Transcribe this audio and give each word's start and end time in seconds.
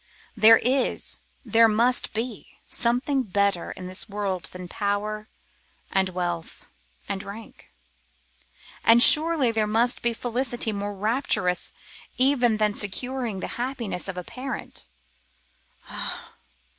There 0.35 0.57
is, 0.57 1.19
there 1.45 1.67
must 1.67 2.11
be, 2.11 2.57
something 2.67 3.21
better 3.21 3.69
in 3.69 3.85
this 3.85 4.09
world 4.09 4.45
than 4.45 4.67
power 4.67 5.27
and 5.91 6.09
wealth 6.09 6.65
and 7.07 7.21
rank; 7.21 7.69
and 8.83 9.03
surely 9.03 9.51
there 9.51 9.67
must 9.67 10.01
be 10.01 10.13
felicity 10.13 10.71
more 10.71 10.95
rapturous 10.95 11.71
even 12.17 12.57
than 12.57 12.73
securing 12.73 13.41
the 13.41 13.47
happiness 13.61 14.07
of 14.07 14.17
a 14.17 14.23
parent. 14.23 14.87